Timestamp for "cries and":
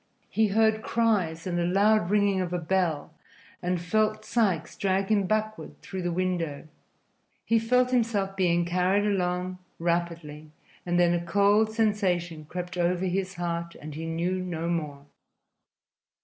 0.81-1.59